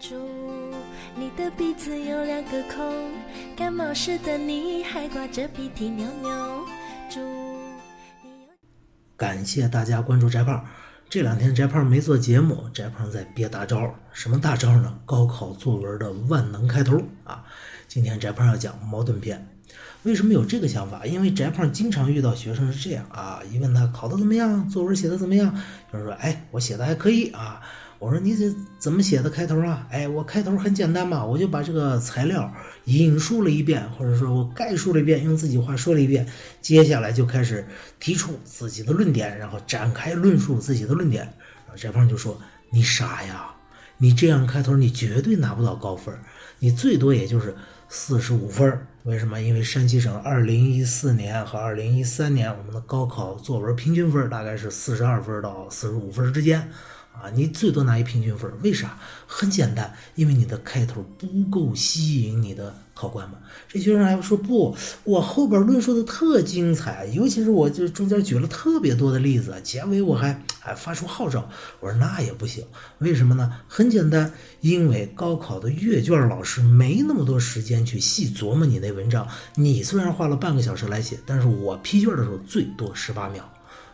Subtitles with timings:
[0.00, 0.16] 祝
[1.14, 3.12] 你的鼻子有两个孔，
[3.54, 6.66] 感冒时的你还挂着鼻涕牛牛。
[7.10, 8.52] 祝你有。
[9.14, 10.64] 感谢大家关注翟胖。
[11.10, 13.94] 这两天翟胖没做节目，翟胖在憋大招。
[14.10, 14.98] 什么大招呢？
[15.04, 17.44] 高考作文的万能开头啊！
[17.86, 19.46] 今天翟胖要讲矛盾篇。
[20.04, 21.04] 为什么有这个想法？
[21.04, 25.54] 因为翟胖经常遇到学生是这样啊，一问他考的怎么样，作文写的怎么样，
[25.92, 27.60] 有人说：“哎，我写的还可以啊。”
[28.00, 32.50] 我说：“你这怎么写的开头啊？”哎，我开头很简单嘛，我就把这个材料
[32.86, 36.26] 引述了一遍，或者说我概述了一遍，用自己话说了一遍，
[36.62, 37.62] 接下来就开始
[38.00, 41.24] 提出自己的论点，然后展开论述自己的论点。
[41.66, 42.40] 然后翟胖就说
[42.72, 43.50] ：“你傻呀，
[43.98, 46.18] 你这样开头你绝对拿不到高分，
[46.58, 47.54] 你最多也就是
[47.90, 48.86] 四十五分。
[49.02, 49.38] 为什么？
[49.40, 56.66] 因为山西省二零一四年和二零一三年我们的高考作文平均分大概是四十二分到四十五分之间。”
[57.22, 58.98] 啊，你最多拿一平均分，为啥？
[59.26, 63.36] 很简单，因为你的开头不够吸引你的考官嘛。
[63.68, 71.48] 这学生还说不，我后边论述的特精彩，尤其是我就中间举了特别多的例子，结尾我还还发出号召。
[71.78, 72.64] 我说那也不行，
[72.98, 73.52] 为什么呢？
[73.68, 79.28] 很简单，因为高考的阅卷老师没那么多时间去细琢磨你那文章。
[79.54, 83.48] 你虽然花了半个小时来写，但是我批卷的时候最多十八秒。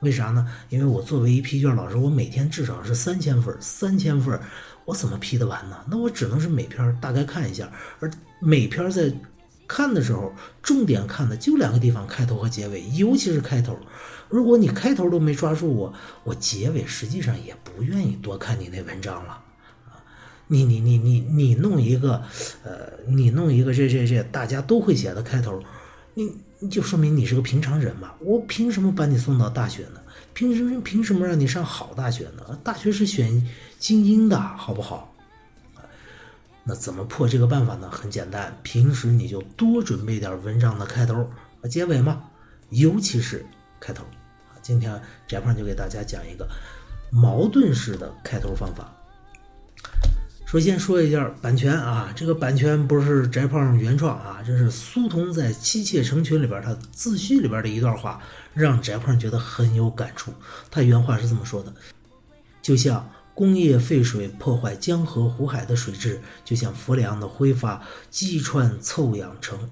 [0.00, 0.46] 为啥呢？
[0.68, 4.40] 因为我作为一批卷老师，我每天至少是三千分，三千份，
[4.84, 5.76] 我怎么批得完呢？
[5.90, 8.10] 那我只能是每篇大概看一下，而
[8.40, 9.12] 每篇在
[9.66, 10.32] 看的时候，
[10.62, 13.78] 重点看的就两个地方：开头和结尾，尤其是开头。
[14.28, 15.92] 如果你开头都没抓住我，
[16.24, 19.42] 我结尾实际上也不愿意多看你那文章了！
[20.46, 22.22] 你你你你你弄一个，
[22.62, 25.62] 呃，你弄一个这这这大家都会写的开头，
[26.24, 26.40] 你。
[26.68, 30.00] 就说明你是个平常人嘛，我凭什么把你送到大学呢？
[30.34, 32.58] 凭什么凭什么让你上好大学呢？
[32.64, 35.14] 大学是选精英的，好不好？
[36.64, 37.88] 那怎么破这个办法呢？
[37.88, 41.30] 很简单，平时你就多准备点文章的开头
[41.62, 42.24] 和结尾嘛，
[42.70, 43.46] 尤其是
[43.78, 44.02] 开头。
[44.60, 46.44] 今天翟胖就给大家讲一个
[47.12, 48.92] 矛盾式的开头方法。
[50.50, 58.18] 首先说一下版权啊，这个版权不是翟胖原创啊，这是苏童在《妻妾成群》里边他自序里边的一段话，
[58.54, 60.32] 让翟胖觉得很有感触。
[60.70, 61.70] 他原话是这么说的：
[62.62, 69.68] 就像工业废水破坏江河湖海的水质，就像氟利的挥发击穿臭氧层。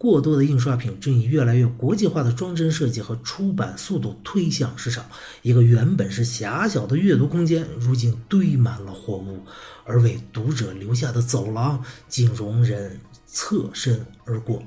[0.00, 5.04] 过多的印刷品正以越来越国际化的装帧设计和出版速度推向市场。
[5.42, 9.44] 一个原本是狭小的阅读空间，如今堆满了货物，
[9.84, 14.62] 而为读者留下的走廊竟容人侧身而过。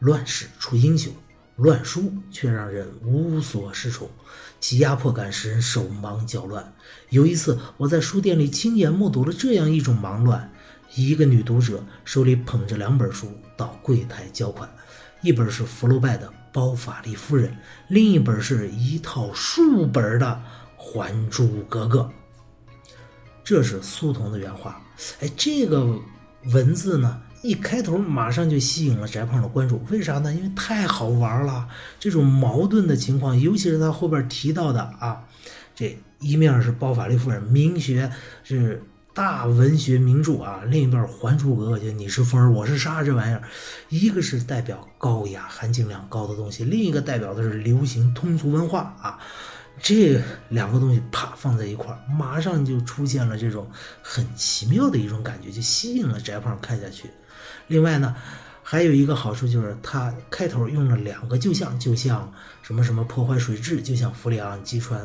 [0.00, 1.12] 乱世出英雄，
[1.54, 4.10] 乱书却让人无所适从，
[4.58, 6.72] 其压迫感使人手忙脚乱。
[7.10, 10.52] 有一次，我在书店里亲眼目睹了这样一种忙乱。
[10.94, 14.68] 一个女读者手里捧着两本书到柜台交款，
[15.22, 17.48] 一本是福楼拜的《包法利夫人》，
[17.88, 20.26] 另一本是一套数本的
[20.82, 22.00] 《还珠格格》。
[23.44, 24.82] 这是苏童的原话。
[25.20, 25.96] 哎，这个
[26.52, 29.80] 文字呢，一开头马上就吸引了翟胖的关注。
[29.90, 30.34] 为啥呢？
[30.34, 31.68] 因为太好玩了。
[32.00, 35.24] 这种矛盾的情况，尤其是他后边提到的啊，
[35.74, 38.10] 这一面是《包法利夫人》，明学
[38.42, 38.82] 是。
[39.12, 43.42] 大文学名著啊，另一段《还珠格格》就你是风儿，我是沙这玩意儿，
[43.88, 49.18] 一个是代表高雅、含金量高的东西，另一个代表的是流行通俗文化啊。
[49.82, 53.68] 这两个东西啪放在一块儿，马上就出现了这种
[54.00, 57.10] 很奇妙的一种感觉，就吸引了翟胖看下去。
[57.66, 58.14] 另外呢，
[58.62, 62.32] 还有一个好处就是它开头用了两个就像，就像
[62.62, 65.00] 什么什么破坏水质，就像氟利昂击穿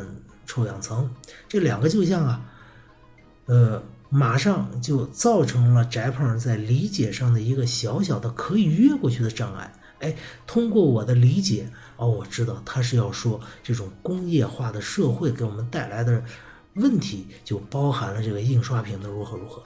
[0.46, 1.10] 臭氧层，
[1.48, 2.42] 这两个就像啊，
[3.45, 3.83] 呃。
[4.07, 9.73] 马上就造成了翟胖在理解上的一个小小的可以越过去的障碍。
[10.00, 10.16] 哎，
[10.47, 16.23] 通过我的理解，哦，我知道他是要说这种工业化的社会给我们带来的
[16.75, 19.62] 问题，就包含了这个印刷品的如何如何。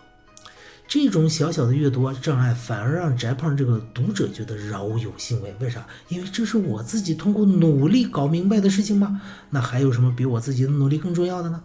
[0.88, 5.54] 这种小小的阅读障碍，反而让翟胖这个读者觉得饶有兴味。
[5.60, 5.86] 为啥？
[6.08, 9.22] 因为这是我自己通过努力搞明白的事情吗？
[9.52, 11.62] 那还有什么比我自己的努力更重要的呢？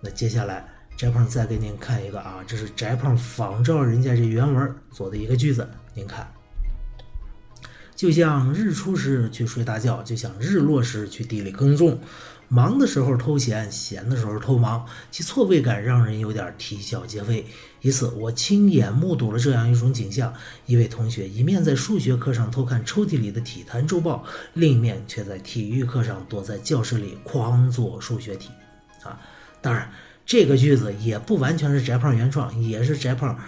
[0.00, 0.73] 那接下来。
[0.96, 6.32] 翟胖再给您看一个啊，这是翟胖仿照人家这原文做的一个句子，您看，
[7.96, 11.98] 就像日出时去睡大觉，就像日落时去地里耕种，
[12.48, 17.44] 忙的时候偷闲，闲的时候偷忙，其错位感让人有点啼笑皆非。
[17.80, 20.32] 一次，我亲眼目睹了这样一种景象：
[20.64, 28.50] 一位同学一面在数学课上偷看抽屉里的体坛周报，另一面却在体育课上躲在教室里狂做数学题。
[29.02, 29.18] 啊，
[29.60, 29.90] 当然。
[30.26, 33.38] 这个句子也不完全是翟胖原创，也是翟胖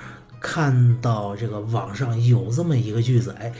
[0.41, 3.53] 看到这个网上有这么一个句子，哎，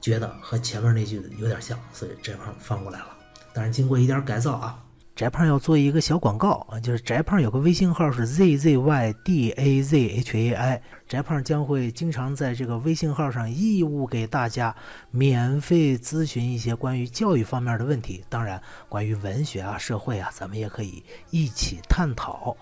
[0.00, 3.08] 觉得和前面那句子有点像，所以翟胖放过来了。
[3.52, 4.82] 但是经过一点改造啊。
[5.16, 14.76] 翟胖要做一个小广告啊，就是翟胖有个微信号是 z z y d a z h a i，翟胖将会经常在这个微信号上义务给大家
[15.10, 18.60] 免费咨询一些关于教育方面的问题，当然
[18.90, 22.54] 关于文学啊、社会啊，咱们也可以一起探讨。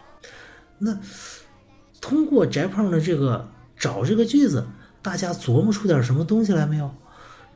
[0.79, 0.97] 那
[2.01, 4.65] 通过翟胖的这个找这个句子，
[5.03, 6.89] 大家琢磨出点什么东西来没有？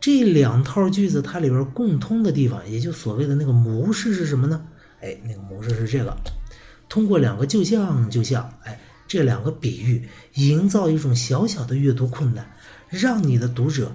[0.01, 4.67] 这两套句子它里边共通的地方，也就所谓的那个模式是什么呢？
[5.01, 6.17] 哎，那个模式是这个，
[6.89, 12.51] 通过两个就像就像，哎，这两个比喻，营造一种小小的阅读困难，
[12.89, 13.93] 让你的读者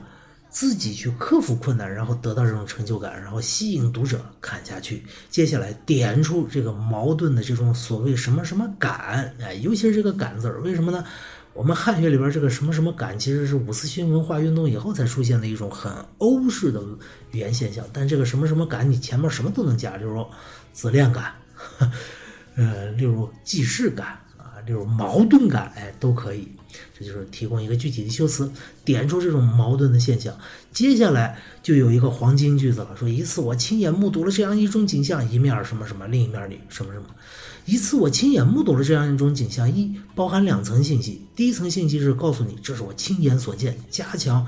[0.50, 5.04] 自己去克服困难，然后得到这种成就感，然后吸引读者看下去。
[5.30, 11.04] 接下来点出这个矛盾的这种所谓什么什么感，哎，尤其是这个感字儿，为什么呢？
[11.56, 16.82] 我们汉语里边这个什么什么感，其实是五四新文化运动以后才出现的一种很欧式的
[17.32, 17.86] 语言现象。
[17.94, 20.30] 但这个什么什么感，你前面什么都能加，就是说。
[20.74, 21.32] 自恋感，
[22.58, 26.50] 呃，例如既视感啊，例如矛盾感，哎，都可以。
[26.98, 28.52] 这就是提供一个具体的修辞，
[28.84, 30.36] 点出这种矛盾的现象。
[30.72, 37.06] 接下来就有一个黄金句子了，说一次我亲眼目睹了这样一种景象，一面什么什么，另一面里什么什么。
[37.66, 44.46] 一次我亲眼目睹了这样一种景象，一包含两层信息，第一层信息是告诉你这是我亲眼所见，加强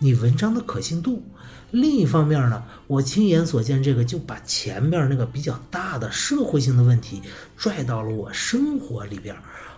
[0.00, 1.22] 你文章的可信度。
[1.70, 7.22] 另一方面呢，我亲眼所见这个就把前面那个比较大的社会性的问题
[7.56, 9.36] 拽到了我生活里边，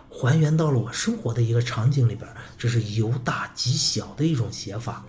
[0.08, 2.26] 还原到了我生活的一个场景里边，
[2.56, 5.04] 这是由大及小的一种写法。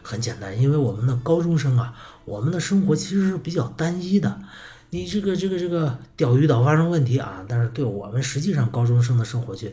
[0.00, 1.94] 很简单，因为我们的高中生啊，
[2.24, 4.40] 我们的生活其实是比较单一的。
[4.90, 9.72] 你这个这个这个钓鱼岛发生问题啊，但是对我们实际上高中生的生活却，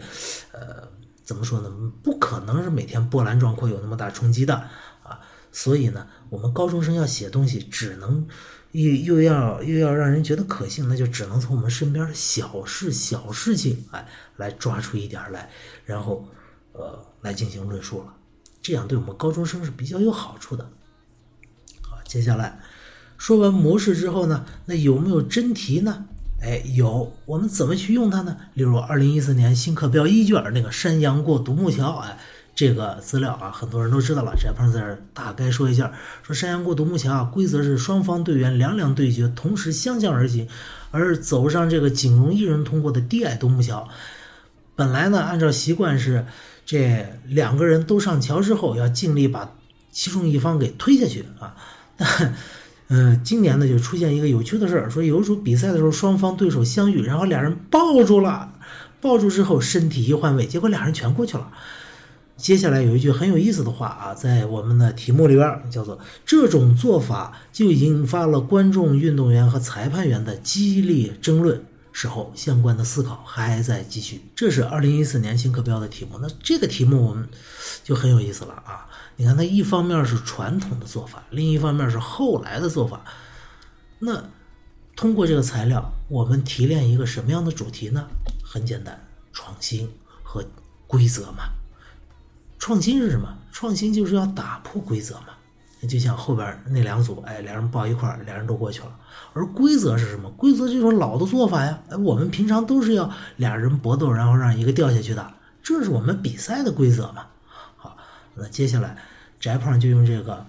[0.52, 0.88] 呃，
[1.30, 1.70] 怎么说呢？
[2.02, 4.56] 不可能是每天波澜壮阔有那么大冲击的
[5.04, 5.20] 啊。
[5.52, 8.28] 所以呢，我们高中生要写东西，只能
[8.72, 15.52] 又又要又要让人觉得可信，那就只能从我们身边的小事、小事情，哎，来抓出一点来，
[15.86, 16.28] 然后，
[16.72, 18.16] 呃，来进行论述了。
[18.64, 20.68] 这样对我们高中生是比较有好处的。
[21.84, 22.60] 好，接下来
[23.20, 26.08] 说完模式之后呢，那有没有真题呢？
[26.42, 27.12] 哎，有。
[27.26, 28.38] 我们怎么去用它呢？
[28.54, 32.18] 例如，二零一四年新课标一卷那个山羊过独木桥，哎。
[32.56, 34.36] 这个资料啊，很多人都知道了。
[34.36, 40.46] 翟胖在这大概说一下：说山羊过独木桥啊，规则是双方队员两两对决，同时相向而行，
[40.92, 43.88] 而走上这个仅容一人通过的低矮独木桥。
[44.76, 46.26] 本来呢，按照习惯是
[46.66, 49.56] 这两个人都上桥之后，要尽力把
[49.94, 51.56] 其中一方给推下去啊。
[51.96, 52.36] 但
[52.90, 58.52] 嗯，今年呢就出现一个有趣的事儿，说有一组比赛的时候，双方对手相遇，然后俩人抱住了，
[59.00, 61.52] 抱住之后身体一换位，结果俩人全过去了。
[62.36, 71.64] 接下来有一句很有意思的话啊，在我们的题目里边叫做“这种做法就引发了观众、运动员和裁判员的激烈争论”。
[71.92, 74.22] 事后相关的思考还在继续。
[74.34, 76.18] 这是二零一四年新课标的题目。
[76.22, 77.28] 那这个题目我们
[77.84, 78.88] 就很有意思了啊！
[79.20, 83.02] 你看，它一方面是传统的做法，另一方面是后来的做法。
[84.00, 84.24] 那
[84.96, 88.08] 通过这个材料，我们提炼一个什么样的主题呢？
[88.42, 88.98] 很简单，
[89.34, 89.92] 创新
[90.24, 90.46] 和
[90.88, 91.50] 规则嘛。
[92.58, 93.28] 创新是什么？
[93.52, 95.26] 创新就是要打破规则嘛。
[95.86, 98.96] 就像后边那两组，哎，两人抱一块儿，两人都过去了。
[99.34, 100.32] 而规则是什么？
[100.32, 101.78] 规则就是老的做法呀。
[101.90, 107.26] 哎，我们平常都是要俩人搏斗，然后让一个掉下去的，这是我们比赛的规则嘛。
[107.76, 107.98] 好，
[108.36, 108.98] 那接下来
[109.40, 110.46] 翟胖就用这个，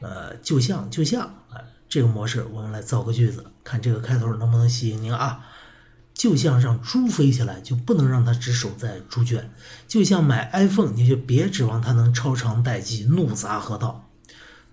[0.00, 5.46] 呃，就像就像啊这个模式，我们来造个句子，看这个开头能不能吸引您啊。
[6.14, 9.38] 就像让猪飞起来，就不能让它只守在猪圈；
[9.86, 14.05] 就像买 iPhone，你就别指望它能超长待机、怒砸河道。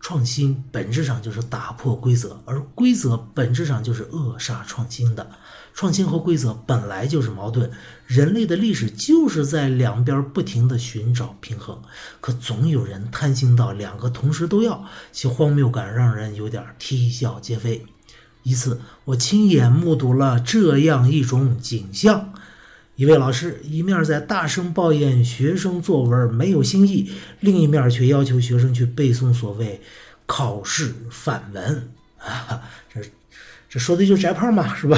[0.04, 5.26] 创新本质上就是打破规则，而规则本质上就是扼杀创新的。
[5.74, 7.72] 创新和规则本来就是矛盾，
[8.06, 11.82] 人类的历史就是在两边不停地寻找平衡，
[12.20, 14.84] 可总有人贪心到两个同时都要，
[15.14, 17.86] 其荒谬感让人有点啼笑皆非。
[18.44, 22.33] 一次，我亲眼目睹了这样一种景象：
[22.96, 29.82] 一位老师一面在大声抱怨学生作文没有新意，另一面却要求学生去背诵所谓
[30.26, 31.90] 考试范文。
[32.20, 32.62] 啊，
[32.94, 33.02] 这
[33.68, 34.98] 这说的就是翟胖嘛，是吧？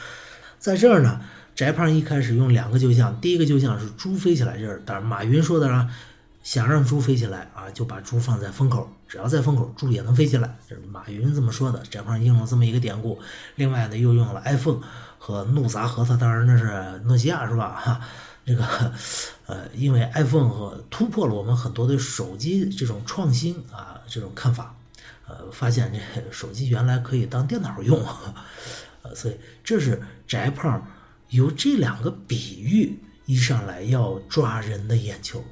[0.58, 1.20] 在这儿呢，
[1.54, 5.88] 翟胖一开始用两个旧像，第一个旧像是猪飞起来这儿，但是马云说的啊。
[6.46, 10.56] 想让猪飞起来啊，就把猪放在风口，只要在风口，猪也能飞起来。
[10.68, 11.82] 这是马云这么说的。
[11.90, 13.20] 翟胖应了这么一个典故。
[13.56, 14.80] 另外呢，又用了 iPhone
[15.18, 17.74] 和怒砸核桃，当然那是诺基亚是吧？
[17.74, 18.00] 哈，
[18.46, 18.64] 这个
[19.46, 24.72] 呃，因为 iPhone 和突破了我们很多对手机这种创新啊这种看法，
[25.26, 28.00] 呃，发现这手机原来可以当电脑用，
[29.02, 30.86] 呃，所以这是翟胖
[31.30, 35.44] 由这两个比喻一上来要抓人的眼球。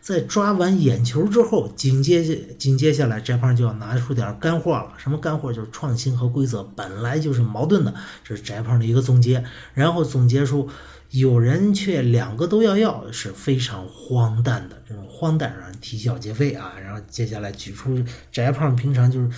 [0.00, 2.24] 在抓完眼球之后，紧接
[2.54, 4.92] 紧接下来，翟胖就要拿出点干货了。
[4.98, 5.52] 什么干货？
[5.52, 9.44] 就是创新和规则本来就是矛盾的，这是翟胖的一个总结。
[9.74, 10.68] 然后总结出，
[11.10, 16.72] 有人却两个都要要，是非常荒诞的，这种荒诞让人啼笑皆非啊。
[16.82, 19.30] 然后接下来举出翟胖平常就是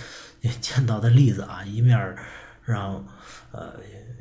[0.59, 1.95] 见到的例子啊，一面
[2.65, 3.05] 让
[3.51, 3.73] 呃。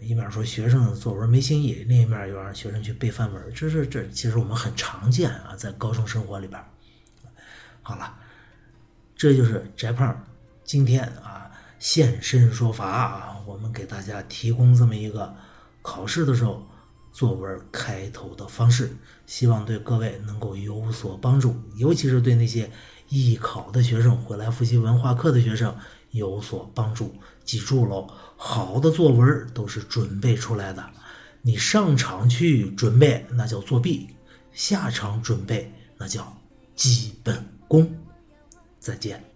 [0.03, 6.63] 一面说学生作文没新意，另一面又让学生去背范文，这是这其实我们很常见啊，在高中生活里边。
[7.81, 8.15] 好了，
[9.17, 10.23] 这就是翟胖
[10.63, 15.35] 今天啊现身说法啊，我们给大家提供这么一个
[15.81, 16.69] 考试的时候
[17.11, 22.71] 作文开头的方式，希望对各位能够有所帮助，尤其是对那些
[23.09, 25.75] 艺考的学生、回来复习文化课的学生
[26.15, 27.15] 有所帮助。
[27.45, 30.83] 记住喽，好的作文都是准备出来的。
[31.43, 34.09] 你上场去准备，那叫作弊；
[34.53, 36.35] 下场准备，那叫
[36.75, 37.95] 基本功。
[38.79, 39.34] 再见。